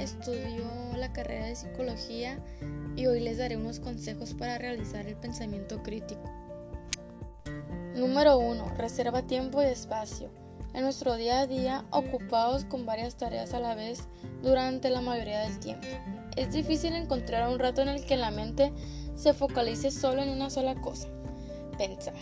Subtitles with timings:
[0.00, 0.64] estudio
[0.96, 2.38] la carrera de psicología
[2.96, 6.22] y hoy les daré unos consejos para realizar el pensamiento crítico.
[7.94, 8.74] Número 1.
[8.76, 10.30] Reserva tiempo y espacio.
[10.74, 14.04] En nuestro día a día, ocupados con varias tareas a la vez
[14.42, 15.86] durante la mayoría del tiempo,
[16.36, 18.72] es difícil encontrar un rato en el que la mente
[19.16, 21.08] se focalice solo en una sola cosa,
[21.76, 22.14] pensar.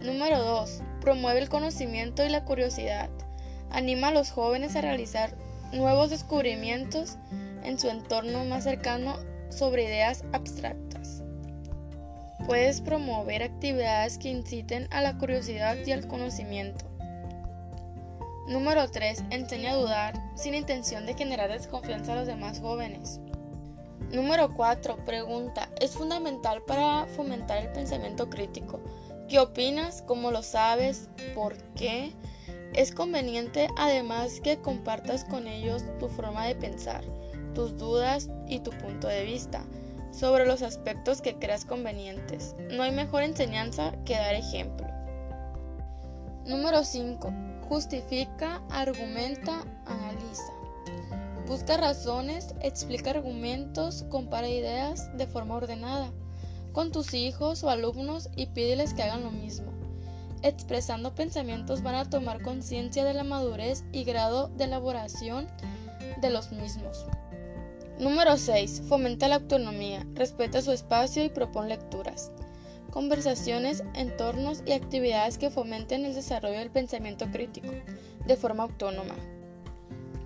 [0.00, 0.82] Número 2.
[1.00, 3.10] Promueve el conocimiento y la curiosidad.
[3.72, 5.34] Anima a los jóvenes a realizar
[5.72, 7.16] nuevos descubrimientos
[7.64, 9.16] en su entorno más cercano
[9.50, 11.22] sobre ideas abstractas.
[12.46, 16.84] Puedes promover actividades que inciten a la curiosidad y al conocimiento.
[18.48, 19.24] Número 3.
[19.30, 23.20] Enseña a dudar sin intención de generar desconfianza a los demás jóvenes.
[24.12, 25.04] Número 4.
[25.06, 25.70] Pregunta.
[25.80, 28.80] Es fundamental para fomentar el pensamiento crítico.
[29.28, 30.02] ¿Qué opinas?
[30.02, 31.08] ¿Cómo lo sabes?
[31.34, 32.12] ¿Por qué?
[32.74, 37.04] Es conveniente además que compartas con ellos tu forma de pensar,
[37.54, 39.64] tus dudas y tu punto de vista
[40.10, 42.54] sobre los aspectos que creas convenientes.
[42.70, 44.86] No hay mejor enseñanza que dar ejemplo.
[46.46, 47.32] Número 5.
[47.68, 50.52] Justifica, argumenta, analiza.
[51.46, 56.10] Busca razones, explica argumentos, compara ideas de forma ordenada
[56.72, 59.81] con tus hijos o alumnos y pídeles que hagan lo mismo.
[60.42, 65.46] Expresando pensamientos van a tomar conciencia de la madurez y grado de elaboración
[66.20, 67.06] de los mismos.
[67.98, 68.82] Número 6.
[68.88, 72.32] Fomenta la autonomía, respeta su espacio y propone lecturas
[72.92, 77.72] conversaciones, entornos y actividades que fomenten el desarrollo del pensamiento crítico
[78.26, 79.14] de forma autónoma.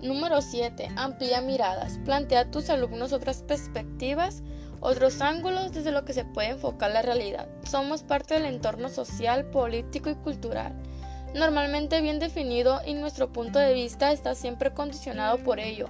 [0.03, 0.89] Número 7.
[0.95, 1.97] Amplía miradas.
[2.05, 4.43] Plantea a tus alumnos otras perspectivas,
[4.79, 7.47] otros ángulos desde lo que se puede enfocar la realidad.
[7.63, 10.73] Somos parte del entorno social, político y cultural,
[11.33, 15.87] normalmente bien definido y nuestro punto de vista está siempre condicionado por ello.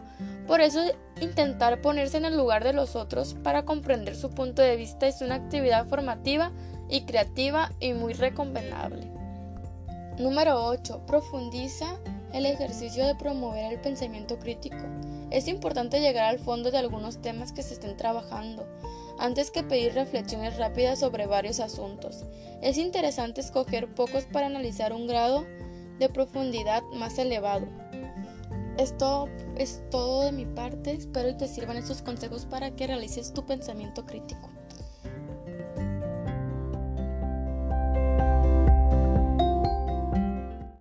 [0.48, 0.82] Por eso
[1.22, 5.22] intentar ponerse en el lugar de los otros para comprender su punto de vista es
[5.22, 6.52] una actividad formativa
[6.90, 9.12] y creativa y muy recomendable.
[10.18, 11.06] Número 8.
[11.06, 11.98] Profundiza
[12.34, 14.78] el ejercicio de promover el pensamiento crítico.
[15.30, 18.66] Es importante llegar al fondo de algunos temas que se estén trabajando,
[19.20, 22.24] antes que pedir reflexiones rápidas sobre varios asuntos.
[22.62, 25.46] Es interesante escoger pocos para analizar un grado
[26.00, 27.68] de profundidad más elevado.
[28.78, 29.28] Esto
[29.58, 33.46] es todo de mi parte, espero que te sirvan estos consejos para que realices tu
[33.46, 34.50] pensamiento crítico.